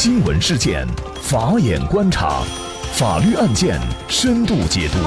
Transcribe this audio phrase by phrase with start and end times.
[0.00, 0.86] 新闻事件，
[1.20, 2.44] 法眼观察，
[2.92, 4.98] 法律案件深度解读，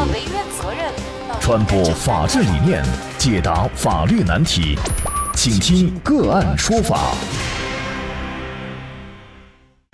[1.40, 2.84] 传播法治理念，
[3.18, 4.78] 解答法律难题，
[5.34, 7.16] 请听个案说法。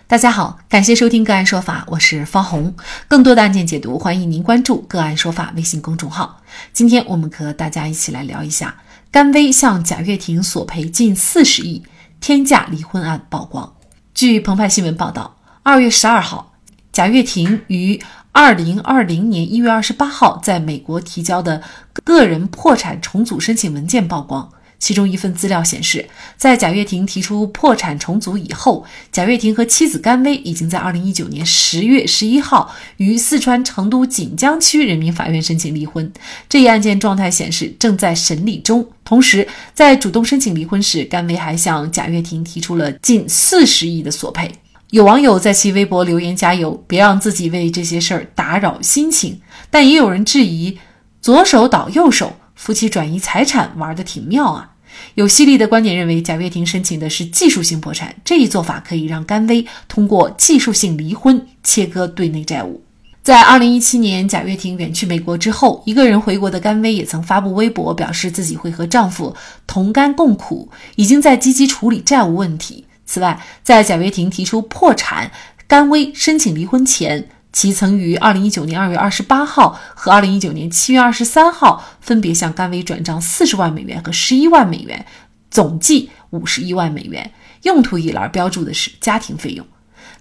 [0.07, 2.75] 大家好，感谢收听个案说法，我是方红。
[3.07, 6.41] 更多的案件解读，欢迎您关注个案说法微信公众号。
[6.73, 8.77] 今天我们和大家一起来聊一下
[9.11, 11.83] 甘薇向贾跃亭索赔近四十亿。
[12.19, 13.76] 天价离婚案曝光。
[14.17, 16.53] 据澎湃新闻报道，二月十二号，
[16.91, 18.01] 贾跃亭于
[18.31, 21.61] 二零二零年一月二十八号在美国提交的
[22.03, 24.49] 个人破产重组申请文件曝光。
[24.79, 36.11] 其中一份资料显示，在贾跃亭提出破产重组以后，贾跃亭和妻子甘薇已经在二零一九年十月十一号于四川成都锦江区人民法院申请离婚。
[36.47, 38.87] 这一案件状态显示正在审理中。
[39.03, 44.51] 同时，在主动申请离婚时，甘薇还向贾跃亭提出了近四十亿的索赔。
[44.91, 49.41] 有网友在其微博留言加油，别让自己为这些事儿打扰心情。
[49.69, 50.77] 但也有人质疑，
[51.21, 52.37] 左手倒右手。
[52.67, 54.71] 夫妻转移财产玩的挺妙啊！
[55.15, 62.83] 有犀利的观点认为，贾跃亭申请的是技术性破产，这一做法可以让甘薇通过技术性离婚切割对内债务。
[63.23, 69.33] 在二零一七年贾跃亭远去美国之后，一个人回国的甘薇也曾发布微博，表示自己会和丈夫
[69.65, 72.83] 同甘共苦，已经在积极处理债务问题。
[73.05, 75.31] 此外，在贾跃亭提出破产，
[75.69, 77.29] 甘薇申请离婚前。
[77.57, 85.03] 其曾于二零一九年二月二十八号和二零一九年七月二十三号分别向甘薇转账四十万美元和十一万美元，
[85.49, 87.31] 总计五十一万美元，
[87.63, 89.65] 用途一栏标注的是家庭费用。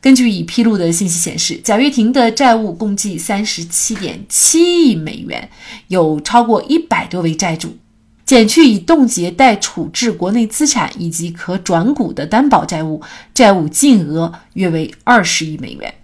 [0.00, 5.50] 根据已披露的信息显示，贾跃亭的债务共计三十七点七亿美元，
[5.88, 7.76] 有超过一百多位债主，
[8.24, 13.02] 减去已冻结待处置国内资产以及可转股的担保债务，
[13.34, 15.94] 债务净额约为二十亿美元。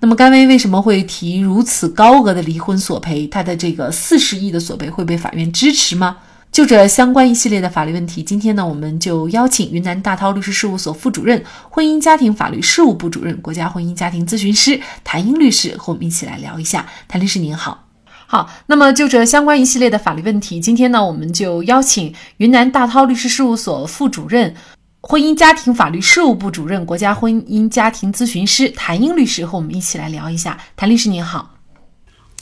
[0.00, 3.26] 那么甘薇为什么会提如此高额的离婚索赔？
[3.26, 6.18] 他的这个四十亿的索赔会被法院支持吗？
[6.52, 16.86] 就这相关一系列的法律问题，今天呢，我们就邀请云南大韬律师事务所副主任、婚姻家庭法律事务部主任、国家婚姻家庭咨询师谭英律师和我们一起来聊一下。
[17.06, 17.84] 谭律师您好，
[18.26, 18.48] 好。
[18.66, 24.54] 那么就这相关一系列的法律问题，今天呢，我们就邀请云南大韬律师事务所副主任。
[25.00, 30.58] 婚姻家庭法律事务部主任、国家婚姻家庭咨询师谭英律师和我们一起来聊一下。
[30.76, 31.50] 谭律师您好，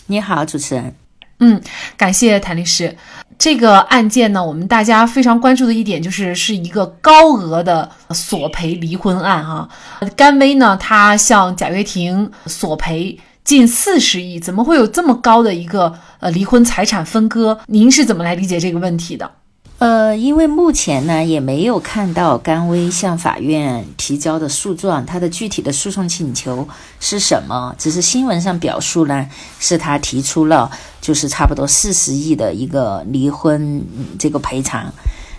[0.07, 0.95] 你好，主持人。
[1.39, 1.61] 嗯，
[1.99, 2.97] 感谢谭律师。
[3.39, 9.69] 这个案件呢，我们大家非常关注的一点就是是一个高额的索赔离婚案哈。
[10.17, 17.61] 甘薇呢，他向贾跃亭索赔近四十亿，怎么会有这么高的一个呃离婚财产分割？
[17.67, 19.31] 您是怎么来理解这个问题的？
[19.79, 26.67] 呃，因为目前呢也没有看到甘薇向法院提交的诉状，他的具体的诉讼请求
[26.99, 27.75] 是什么？
[27.77, 29.29] 只是新闻上表述呢，
[29.61, 30.71] 是他提出了
[31.03, 33.85] 就是差不多四十亿的一个离婚
[34.19, 34.91] 这个赔偿。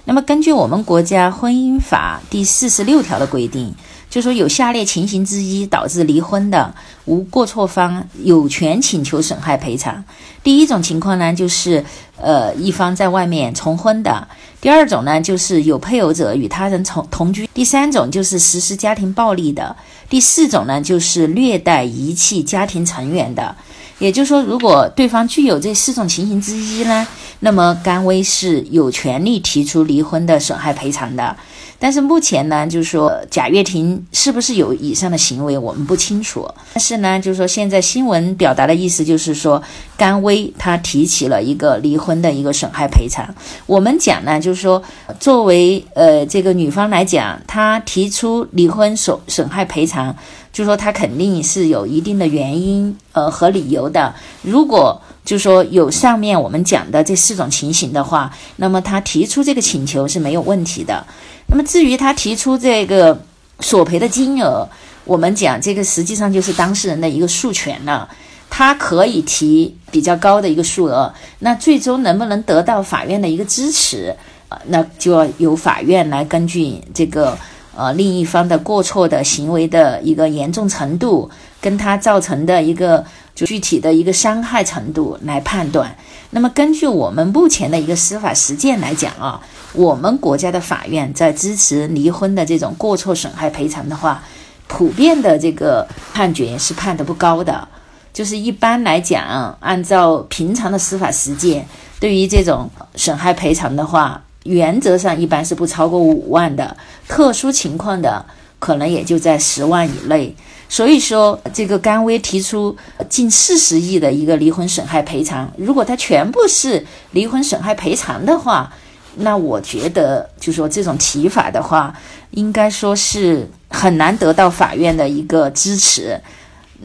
[0.06, 3.74] 那么根据我们国家婚姻法第四十六条的规定。
[4.10, 6.74] 就说有下列情形之一导致离婚的，
[7.06, 10.04] 无过错方有权请求损害赔偿。
[10.42, 11.84] 第一种情况呢，就是
[12.16, 14.26] 呃一方在外面重婚的；
[14.62, 19.76] 第二种呢，就是有配偶者与他人同同居；第三种就是实施家庭暴力的；
[20.10, 23.56] 第四种呢，就是虐待遗弃家庭成员的。
[24.00, 27.06] 也就是说，如果对方具有这四种情形之一呢，
[27.42, 31.36] 那么甘薇是有权利提出离婚的损害赔偿的。
[31.80, 36.50] 但是目前呢，就是说贾跃亭是不是有以上的行为，我们不清楚。
[36.74, 39.62] 但是呢，就是说现在新闻表达的意思就是说，
[39.96, 43.28] 甘薇她提起了一个离婚的一个损害赔偿。
[43.66, 44.82] 我们讲呢，就是说
[45.20, 50.16] 作为呃这个女方来讲，她提出离婚损损害赔偿，
[50.52, 54.14] 就说他肯定是有一定的原因呃和理由的。
[54.42, 61.06] 如果就说有上面我们讲的这四种情形的话，那么他提出这个请求是没有问题的。
[61.48, 63.22] 那么至于他提出这个
[63.60, 64.68] 索赔的金额，
[65.04, 68.10] 我们讲这个实际上就是当事人的一个诉权了，
[68.50, 74.16] 他可以提比较高的一个数额，那最终能不能得到法院的一个支持，
[74.50, 77.38] 呃，那就要由法院来根据这个
[77.78, 81.30] 呃另一方的过错的行为的一个严重程度，
[81.62, 85.96] 跟他造成的一个就具体的一个伤害程度来判断。
[86.32, 89.40] 那么根据我们目前的一个司法实践来讲啊。
[89.74, 94.24] 我们国家的法院在支持离婚的这种过错损害赔偿的话，
[94.66, 97.68] 普遍的这个判决是判的不高的。
[98.12, 101.68] 就是一般来讲，按照平常的司法实践，
[102.00, 106.76] 对于这种损害赔偿的话，原则上一般是不超过五万的，
[107.08, 108.26] 特殊情况的
[108.58, 110.34] 可能也就在十万以内。
[110.70, 112.76] 所以说，这个甘薇提出
[113.08, 118.74] 近四十亿的一个离婚损害赔偿，如果他全部是离婚损害赔偿的话，
[119.18, 121.94] 那我觉得就说这种提法的话，
[122.32, 126.20] 应该说是很难得到法院的一个支持。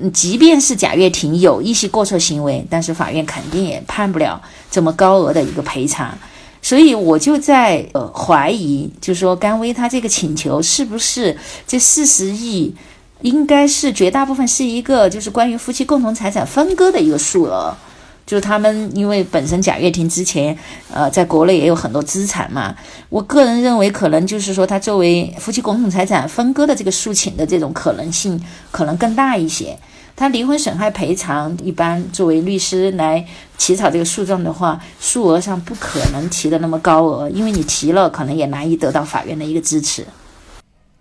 [0.01, 6.17] 嗯，即便是贾跃亭有一些过错行为，但是法院肯定也判不了这么高额的一个赔偿。
[6.63, 11.37] 所以我就在呃怀疑，就是说甘薇他这个请求是不是
[11.67, 12.75] 这四十亿？
[13.21, 17.73] 应该是绝大部分是一个，就是关于夫妻共同财产分割的一个数额，
[18.27, 20.59] 就是他们因为本身贾跃亭之前，
[20.93, 22.75] 呃，在国内也有很多资产嘛，
[23.09, 28.43] 我个人认为可能就是说他作为夫妻共同财产分割的这个诉请的这种可能性
[28.73, 29.79] 可能更大一些。
[30.15, 33.25] 他离婚损害赔偿一般作为律师来
[33.63, 40.05] 起草这个诉状的话，数额上不可能提的那么高额，因为你提了可能也难以得到法院的一个支持。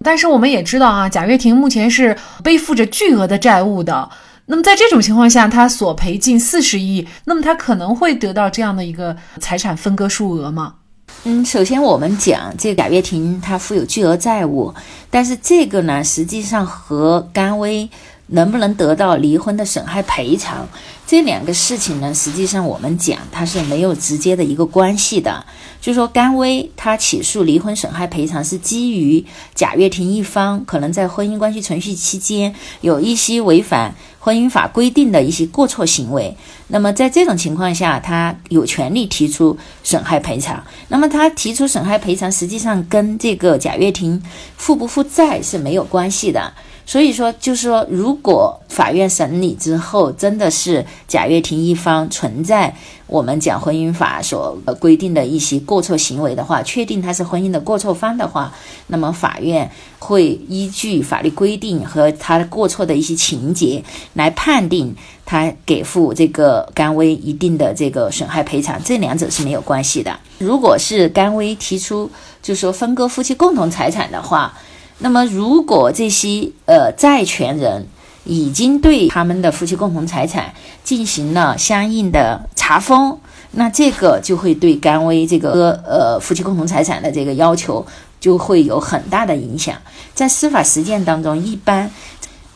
[0.04, 4.08] 但是我们也知道啊，贾跃亭目前是背负着巨额的债务的。
[4.46, 10.75] 那么在这种情况下，他索赔近四十亿，那么他可能会得到这样的一个财产分割数额吗？
[11.24, 14.74] 嗯，首先我们讲这个贾跃亭他负有巨额债务，
[15.10, 17.90] 但是这个呢，实际上和甘薇
[18.31, 20.68] 能不能得到离婚的损害赔偿
[21.07, 25.45] 这两个事情呢，实际上我们讲它是没有直接的一个关系的。
[25.81, 29.25] 就说甘薇他起诉离婚损害赔偿是基于
[29.56, 36.38] 贾跃亭一方可能在婚姻关系存续期间有一些违反婚姻法规定的一些过错行为，
[36.68, 40.63] 那么在这种情况下，他有权利提出损害赔偿。
[40.89, 44.22] 那么他提出损害赔偿，实际上跟这个贾跃亭
[44.56, 46.54] 负不负债是没有关系的。
[46.86, 52.75] 所以说，就是说，如果法院审理之后，真的是贾跃亭一方存在
[53.07, 58.54] 我们讲婚姻法所规定的一些过错行为的话，确定他是婚姻的过错方的话，
[58.88, 59.69] 那么法院
[60.00, 64.94] 会依据法律规定和他过错的一些情节来判定
[65.25, 70.19] 他给付这个甘薇一定的这个损害赔偿，这两者是没有关系的。
[70.39, 72.10] 如果是甘薇提出
[72.42, 74.54] 就说分割夫妻共同财产的话。
[75.03, 77.88] 那么，如果这些呃债权人
[78.24, 80.53] 已经对他们的夫妻共同财产
[80.83, 83.18] 进行了相应的查封，
[83.53, 87.83] 那这个就会对甘薇这个呃夫妻共同财产的这个要求
[88.19, 89.75] 就会有很大的影响。
[90.13, 91.89] 在司法实践当中，一般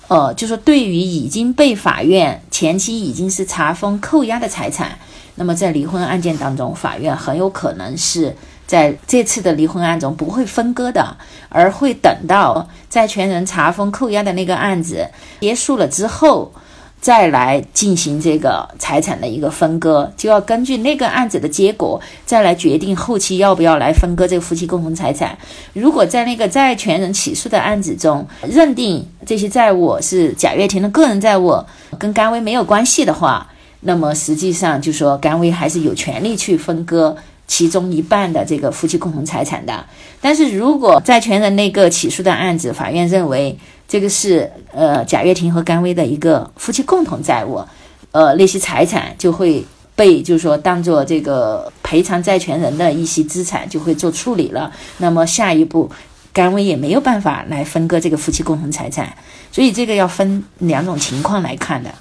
[0.08, 5.00] 呃就说对于已经被法院前期已经是查封扣押的财产，
[5.34, 8.36] 那么在离婚案件当中，法院很有可能是。
[8.68, 11.16] 在这次的离婚案中不会分割的，
[11.50, 15.08] 而会等到债权人查封扣押的那个案子
[15.42, 16.52] 结束了之后，
[17.00, 25.38] 再来进行这个财产的一个分割，就要根据那个案子的结果再来决定后期要不要来分割这个夫妻共同财产。
[25.74, 31.64] 如果在那个债权人起诉的案子中认定这些债务是贾跃亭的个人债务，
[32.00, 33.48] 跟甘薇没有关系的话，
[33.82, 37.16] 那么实际上就说甘薇还是有权利去分割。
[37.48, 39.86] 其中一半的这个夫妻共同财产的，
[40.20, 43.58] 但是如果债权人那个起诉的案子，法院认为
[43.88, 47.64] 这个是呃贾跃亭和甘薇的一个夫妻共同债务，
[48.12, 49.64] 呃那些财产就会
[49.96, 55.90] 被就是说当做这个赔偿债权人的一些资产就会做处理了，那么下一步
[56.34, 59.16] 甘薇也没有办法来分割这个夫妻共同财产，
[59.52, 61.94] 所以这个要分两种情况来看的。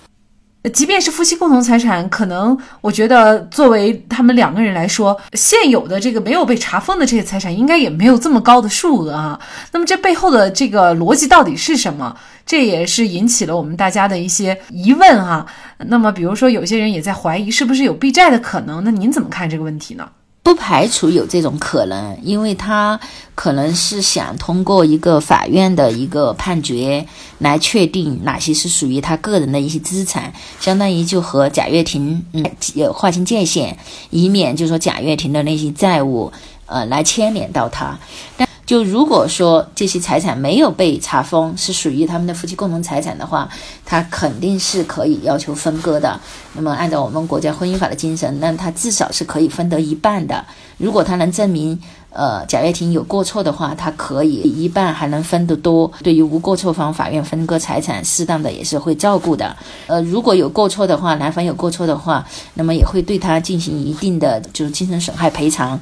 [0.73, 9.38] 即便是夫妻共同财产，可能我觉得作为他们两个人来说，现有的这个没有被查封的这些财产，应该也没有这么高的数额啊。
[9.73, 12.16] 那么这背后的这个逻辑到底是什么？
[12.47, 15.47] 这也是引起了我们大家的一些疑问哈。
[15.87, 18.83] 那么比如说，有些人也在怀疑是不是有避债的可能？
[18.85, 20.09] 那您怎么看这个问题呢？
[20.44, 23.00] 不排除有这种可能，因为他
[23.34, 27.06] 可能是想通过一个法院的一个判决
[27.38, 32.44] 来确定哪些是属于他个人的一些资产，相当于就和贾跃亭嗯
[32.92, 33.78] 划清界限，
[34.10, 36.30] 以免就说贾跃亭的那些债务
[36.66, 37.98] 呃来牵连到他。
[38.36, 43.49] 但就如果说这些财产没有被查封，是属于他们的夫妻共同财产的话，
[43.85, 46.18] 他肯定是可以要求分割的。
[46.54, 50.44] 那么按照我们国家婚姻法的精神，那他至少是可以分得一半的。
[50.78, 51.78] 如果他能证明，
[52.11, 55.90] 呃，贾跃亭有过错的话，他可以一半还能分得多。
[56.02, 59.54] 对于无过错方，法院分割财产适当的也是会照顾的。
[59.87, 65.78] 呃，如果有过错的话，男方有过错的话，那么也会对他进行一定的就是精神损害赔偿。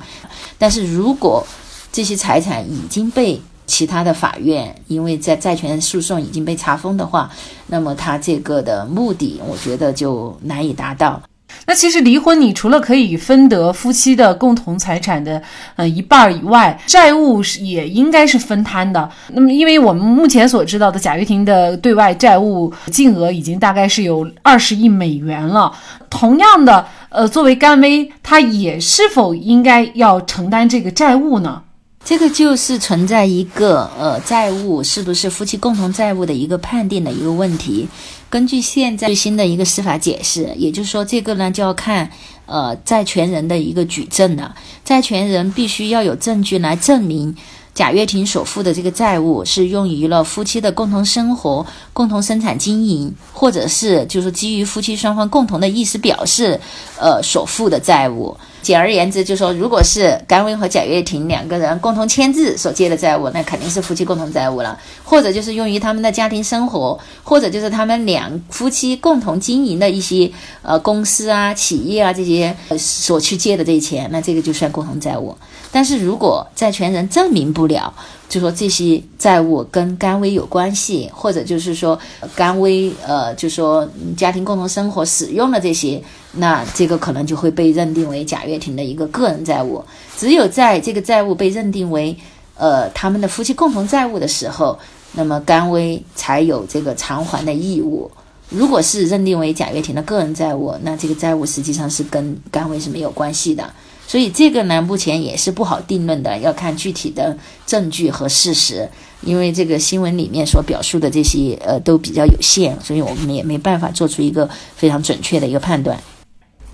[0.59, 1.47] 但是如果
[1.93, 7.31] 这些财产已经被其他的法院，因为在债权诉讼已经被查封的话，
[7.69, 11.21] 那么他这个的目的，我觉得就难以达到。
[11.67, 15.41] 那其实离婚，你除了可以分得夫妻的共同财产的
[15.77, 19.09] 呃一半以外，债务是也应该是分摊的。
[19.29, 25.71] 那么，因为我们目前所知道的贾跃亭的对外债务金额已经大概是有二十亿美元了。
[26.09, 31.63] 同样的，呃，作为甘薇，他也是否应该要承担这个债务呢？
[32.05, 37.89] 这个就是存在一个呃债务是不是夫妻共同债务的一个判定的一个问题。
[38.29, 42.11] 根据现在最新的一个司法解释，也就是说，这个呢就要看
[42.47, 44.55] 呃债权人的一个举证了。
[44.85, 47.37] 债权人必须要有证据来证明
[47.75, 56.61] 贾跃亭所负的这个债务是用于了夫妻的共同生活、共同生产经营，或者是就是基于夫妻双方共同的意思表示
[57.01, 58.37] 呃所负的债务。
[58.61, 70.31] 简而言之，就说如果是甘薇和贾跃亭两个人共同签字所借的债务，那肯定是夫妻共同债务了；或者就是用于他们的家庭生活，或者就是他们两夫妻共同经营的一些
[70.63, 75.37] 呃公司啊、企业啊这些所去借的这些钱，那这个就算共同债务。
[75.73, 77.95] 但是如果债权人证明不不了，
[78.29, 81.97] 就说这些债务跟甘薇有关系，或者就是说
[82.35, 86.03] 甘薇呃，就说家庭共同生活使用的这些。
[86.35, 89.85] 那这个可能就会被认定为贾跃亭的一个个人债务。
[90.17, 92.17] 只有在这个债务被认定为，
[92.57, 94.79] 呃，他们的夫妻共同债务的时候，
[95.13, 98.11] 那么甘薇才有这个偿还的义务。
[98.49, 103.71] 如果是认定为贾跃亭的个人债务，那这个债务实际上是跟甘薇是没有关系的。
[104.13, 108.87] 所以这个呢，目前也是不好定论的，要看具体的证据和事实。
[109.23, 115.99] 因为这个新闻里面所表述的这些，呃，都比较有限，所以我们也没办法做出一个非常准确的一个判断。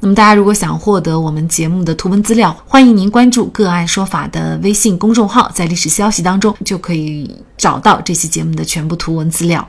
[0.00, 9.68] 那么，大家如果想获得我们节目的图文资料，欢迎您关注“个案说法”的微信公众号，在历史消息当中就可以找到这期节目的全部图文资料。